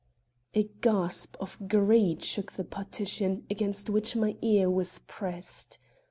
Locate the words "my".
4.15-4.35